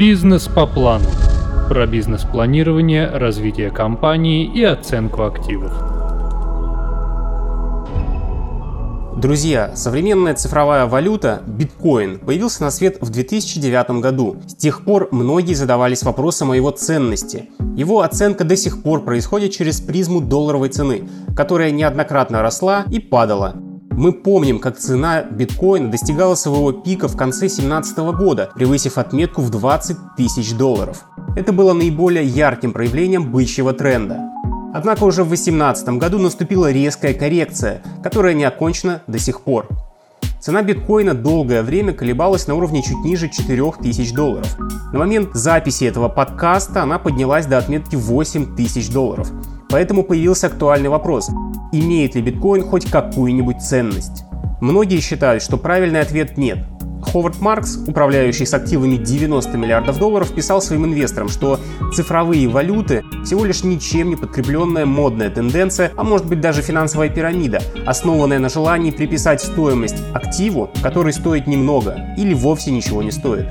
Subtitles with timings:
[0.00, 1.04] Бизнес по плану.
[1.68, 5.70] Про бизнес-планирование, развитие компании и оценку активов.
[9.18, 14.36] Друзья, современная цифровая валюта биткоин появился на свет в 2009 году.
[14.46, 17.50] С тех пор многие задавались вопросом о его ценности.
[17.76, 23.54] Его оценка до сих пор происходит через призму долларовой цены, которая неоднократно росла и падала.
[23.90, 29.50] Мы помним, как цена биткоина достигала своего пика в конце 2017 года, превысив отметку в
[29.50, 31.04] 20 тысяч долларов.
[31.36, 34.30] Это было наиболее ярким проявлением бычьего тренда.
[34.72, 39.68] Однако уже в 2018 году наступила резкая коррекция, которая не окончена до сих пор.
[40.40, 44.56] Цена биткоина долгое время колебалась на уровне чуть ниже 4000 долларов.
[44.92, 49.30] На момент записи этого подкаста она поднялась до отметки 8000 долларов.
[49.70, 51.30] Поэтому появился актуальный вопрос,
[51.72, 54.24] имеет ли биткоин хоть какую-нибудь ценность?
[54.60, 56.58] Многие считают, что правильный ответ нет.
[57.02, 61.58] Ховард Маркс, управляющий с активами 90 миллиардов долларов, писал своим инвесторам, что
[61.94, 67.62] цифровые валюты всего лишь ничем не подкрепленная модная тенденция, а может быть даже финансовая пирамида,
[67.86, 73.46] основанная на желании приписать стоимость активу, который стоит немного или вовсе ничего не стоит.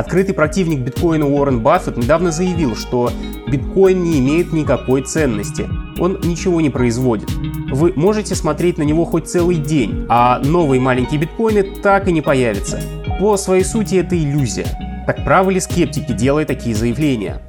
[0.00, 3.12] Открытый противник биткоина Уоррен Баффет недавно заявил, что
[3.48, 7.30] биткоин не имеет никакой ценности, он ничего не производит.
[7.70, 12.22] Вы можете смотреть на него хоть целый день, а новые маленькие биткоины так и не
[12.22, 12.80] появятся.
[13.20, 15.04] По своей сути это иллюзия.
[15.06, 17.42] Так правы ли скептики, делая такие заявления?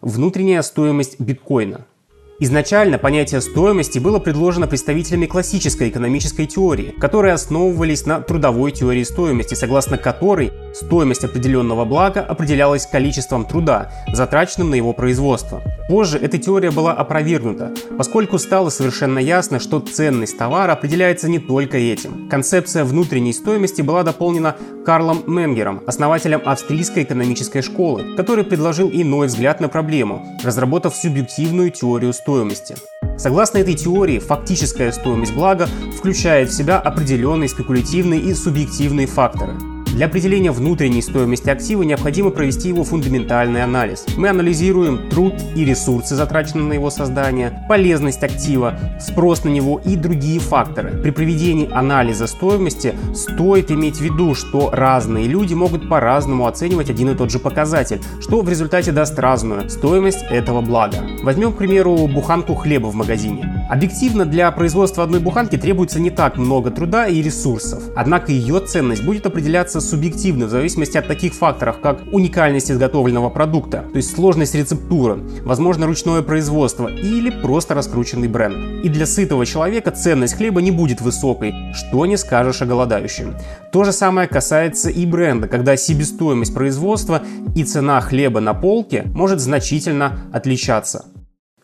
[0.00, 1.86] Внутренняя стоимость биткоина–
[2.38, 9.54] Изначально понятие стоимости было предложено представителями классической экономической теории, которые основывались на трудовой теории стоимости,
[9.54, 15.62] согласно которой стоимость определенного блага определялась количеством труда, затраченным на его производство.
[15.88, 21.78] Позже эта теория была опровергнута, поскольку стало совершенно ясно, что ценность товара определяется не только
[21.78, 22.28] этим.
[22.28, 29.60] Концепция внутренней стоимости была дополнена Карлом Менгером, основателем австрийской экономической школы, который предложил иной взгляд
[29.60, 32.76] на проблему, разработав субъективную теорию стоимости.
[33.16, 39.54] Согласно этой теории, фактическая стоимость блага включает в себя определенные спекулятивные и субъективные факторы.
[39.96, 44.04] Для определения внутренней стоимости актива необходимо провести его фундаментальный анализ.
[44.18, 49.96] Мы анализируем труд и ресурсы, затраченные на его создание, полезность актива, спрос на него и
[49.96, 51.00] другие факторы.
[51.02, 57.08] При проведении анализа стоимости стоит иметь в виду, что разные люди могут по-разному оценивать один
[57.08, 60.98] и тот же показатель, что в результате даст разную стоимость этого блага.
[61.22, 63.66] Возьмем, к примеру, буханку хлеба в магазине.
[63.70, 69.02] Объективно для производства одной буханки требуется не так много труда и ресурсов, однако ее ценность
[69.02, 74.54] будет определяться субъективны в зависимости от таких факторов, как уникальность изготовленного продукта, то есть сложность
[74.54, 78.84] рецептуры, возможно ручное производство или просто раскрученный бренд.
[78.84, 83.36] И для сытого человека ценность хлеба не будет высокой, что не скажешь о голодающем.
[83.72, 87.22] То же самое касается и бренда, когда себестоимость производства
[87.54, 91.06] и цена хлеба на полке может значительно отличаться.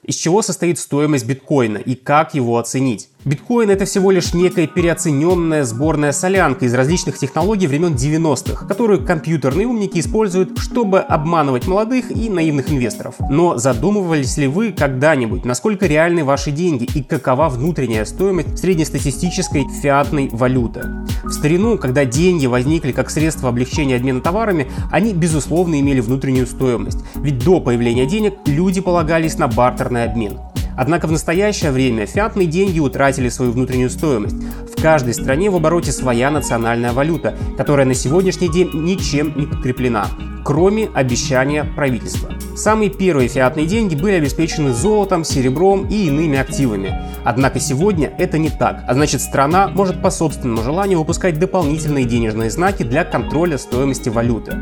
[0.05, 3.09] Из чего состоит стоимость биткоина и как его оценить?
[3.25, 9.69] Биткоин это всего лишь некая переоцененная сборная солянка из различных технологий времен 90-х, которую компьютерные
[9.69, 13.15] умники используют, чтобы обманывать молодых и наивных инвесторов.
[13.31, 20.29] Но задумывались ли вы когда-нибудь, насколько реальны ваши деньги и какова внутренняя стоимость среднестатистической фиатной
[20.33, 20.83] валюты?
[21.23, 26.99] В старину, когда деньги возникли как средство облегчения обмена товарами, они безусловно имели внутреннюю стоимость,
[27.15, 30.41] ведь до появления денег люди полагались на бартерный обмен.
[30.77, 34.37] Однако в настоящее время фиатные деньги утратили свою внутреннюю стоимость.
[34.77, 40.07] В каждой стране в обороте своя национальная валюта, которая на сегодняшний день ничем не подкреплена
[40.45, 42.31] кроме обещания правительства.
[42.57, 46.95] Самые первые фиатные деньги были обеспечены золотом, серебром и иными активами.
[47.25, 52.51] Однако сегодня это не так, а значит страна может по собственному желанию выпускать дополнительные денежные
[52.51, 54.57] знаки для контроля стоимости валюты.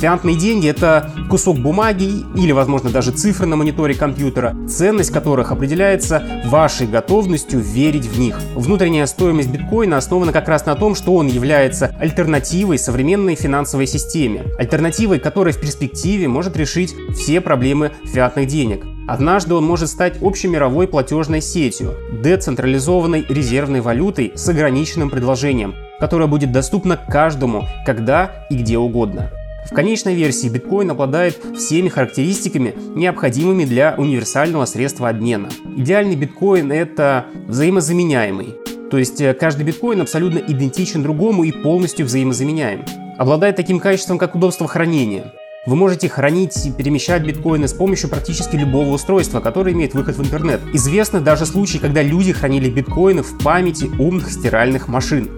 [0.00, 6.22] Фиатные деньги— это кусок бумаги или, возможно, даже цифры на мониторе компьютера, ценность которых определяется
[6.44, 8.38] вашей готовностью верить в них.
[8.54, 14.44] Внутренняя стоимость биткоина основана как раз на том, что он является альтернативой современной финансовой системе,
[14.58, 18.84] альтернативой, которая в перспективе может решить все проблемы фиатных денег.
[19.08, 26.52] Однажды он может стать общемировой платежной сетью, децентрализованной резервной валютой с ограниченным предложением, которая будет
[26.52, 29.30] доступна каждому, когда и где угодно.
[29.70, 35.48] В конечной версии биткоин обладает всеми характеристиками, необходимыми для универсального средства обмена.
[35.76, 38.54] Идеальный биткоин— это взаимозаменяемый,
[38.90, 42.84] то есть э, каждый биткоин абсолютно идентичен другому и полностью взаимозаменяем.
[43.18, 45.32] Обладает таким качеством, как удобство хранения.
[45.66, 50.22] Вы можете хранить и перемещать биткоины с помощью практически любого устройства, которое имеет выход в
[50.22, 50.60] интернет.
[50.74, 55.28] Известны даже случаи, когда люди хранили биткоины в памяти умных стиральных машин.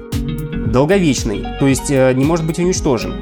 [0.71, 3.15] Долговечный, то есть э, не может быть уничтожен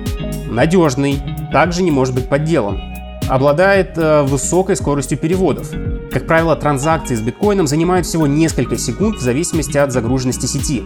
[0.46, 1.20] надежный,
[1.52, 2.80] также не может быть подделан.
[3.28, 5.70] Обладает э, высокой скоростью переводов.
[6.12, 10.82] Как правило, транзакции с биткоином занимают всего несколько секунд в зависимости от загруженности сети.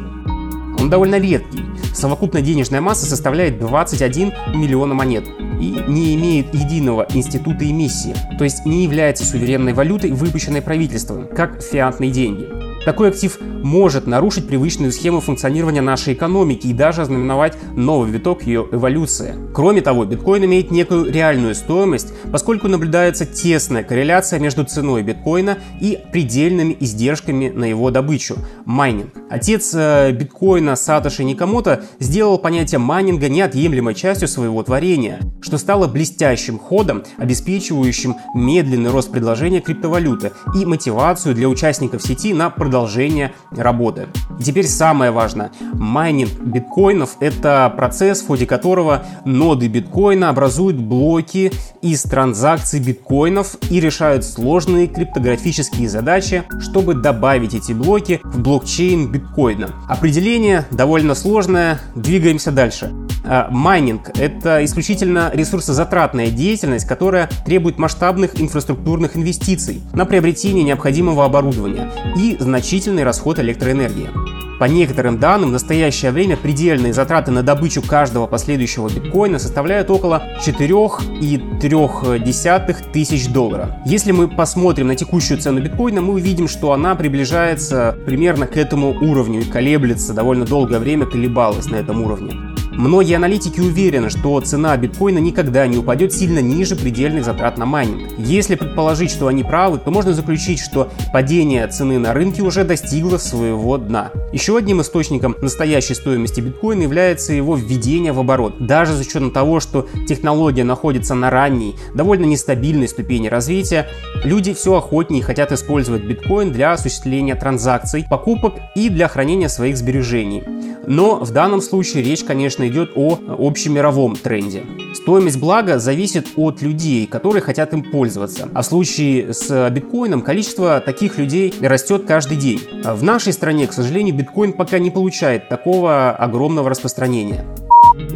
[0.78, 1.62] Он довольно редкий.
[1.94, 5.24] Совокупная денежная масса составляет 21 миллиона монет
[5.60, 11.62] и не имеет единого института эмиссии, то есть не является суверенной валютой, выпущенной правительством, как
[11.62, 12.59] фиатные деньги.
[12.84, 18.66] Такой актив может нарушить привычную схему функционирования нашей экономики и даже ознаменовать новый виток ее
[18.72, 19.34] эволюции.
[19.54, 25.98] Кроме того, биткоин имеет некую реальную стоимость, поскольку наблюдается тесная корреляция между ценой биткоина и
[26.10, 29.10] предельными издержками на его добычу– майнинг.
[29.28, 36.58] Отец э, биткоина Сатоши Накамото сделал понятие майнинга неотъемлемой частью своего творения, что стало блестящим
[36.58, 44.06] ходом, обеспечивающим медленный рост предложения криптовалюты и мотивацию для участников сети на продолжение работы.
[44.40, 45.50] Теперь самое важное.
[45.72, 51.50] Майнинг биткоинов— это процесс, в ходе которого ноды биткоина образуют блоки
[51.82, 59.70] из транзакций биткоинов и решают сложные криптографические задачи, чтобы добавить эти блоки в блокчейн биткоина.
[59.88, 62.92] Определение довольно сложное, двигаемся дальше.
[63.32, 71.92] А, майнинг— это исключительно ресурсозатратная деятельность, которая требует масштабных инфраструктурных инвестиций на приобретение необходимого оборудования
[72.16, 74.10] и значительный расход электроэнергии.
[74.58, 80.24] По некоторым данным, в настоящее время предельные затраты на добычу каждого последующего биткоина составляют около
[80.44, 83.68] 4,3 тысяч долларов.
[83.86, 88.90] Если мы посмотрим на текущую цену биткоина, мы увидим, что она приближается примерно к этому
[88.90, 92.49] уровню и колеблется, довольно долгое время колебалась на этом уровне.
[92.72, 98.12] Многие аналитики уверены, что цена биткоина никогда не упадет сильно ниже предельных затрат на майнинг.
[98.18, 103.18] Если предположить, что они правы, то можно заключить, что падение цены на рынке уже достигло
[103.18, 104.10] своего дна.
[104.32, 108.64] Еще одним источником настоящей стоимости биткоина является его введение в оборот.
[108.64, 113.88] Даже с учетом того, что технология находится на ранней, довольно нестабильной ступени развития,
[114.24, 120.44] люди все охотнее хотят использовать биткоин для осуществления транзакций, покупок и для хранения своих сбережений.
[120.86, 124.62] Но в данном случае речь, конечно, идет о общемировом тренде.
[124.94, 128.48] Стоимость блага зависит от людей, которые хотят им пользоваться.
[128.52, 132.60] А в случае с биткоином количество таких людей растет каждый день.
[132.84, 137.44] В нашей стране, к сожалению, биткоин пока не получает такого огромного распространения.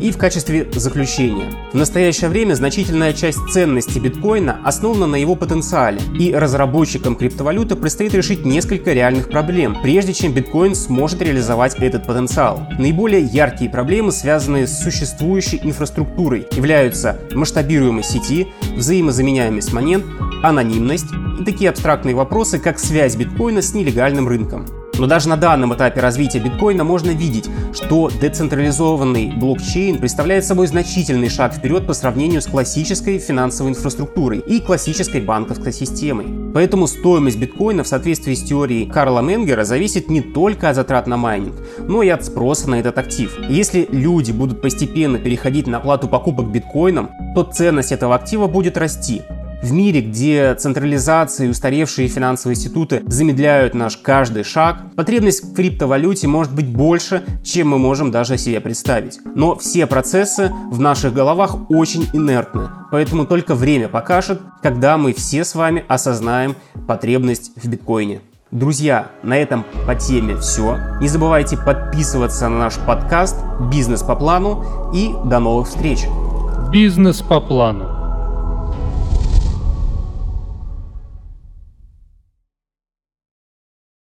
[0.01, 1.51] И в качестве заключения.
[1.73, 8.15] В настоящее время значительная часть ценности биткоина основана на его потенциале, и разработчикам криптовалюты предстоит
[8.15, 12.67] решить несколько реальных проблем, прежде чем биткоин сможет реализовать этот потенциал.
[12.79, 20.03] Наиболее яркие проблемы, связанные с существующей инфраструктурой, являются масштабируемость сети, взаимозаменяемость монет,
[20.43, 21.07] анонимность
[21.41, 24.67] и такие абстрактные вопросы, как связь биткоина с нелегальным рынком.
[24.99, 31.29] Но даже на данном этапе развития биткоина можно видеть, что децентрализованный блокчейн представляет собой значительный
[31.29, 36.27] шаг вперед по сравнению с классической финансовой инфраструктурой и классической банковской системой.
[36.55, 41.17] Поэтому стоимость биткоина в соответствии с теорией Карла Менгера зависит не только от затрат на
[41.17, 43.37] майнинг, но и от спроса на этот актив.
[43.49, 49.23] если люди будут постепенно переходить на оплату покупок биткоином, то ценность этого актива будет расти,
[49.65, 56.29] в мире, где централизация и устаревшие финансовые институты замедляют наш каждый шаг, потребность в криптовалюте
[56.29, 59.19] может быть больше, чем мы можем даже себе представить.
[59.35, 65.45] Но все процессы в наших головах очень инертны, поэтому только время покажет, когда мы все
[65.45, 66.55] с вами осознаем
[66.87, 68.21] потребность в биткоине.
[68.51, 70.79] Друзья, на этом по теме все.
[71.01, 73.37] Не забывайте подписываться на наш подкаст
[73.73, 76.07] «Бизнес по плану» и до новых встреч!
[76.71, 77.94] Бизнес по плану